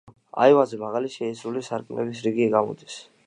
აივანზე 0.45 0.79
მაღალი, 0.83 1.11
შეისრული 1.17 1.63
სარკმელების 1.69 2.25
რიგი 2.29 2.49
გამოდის. 2.57 2.99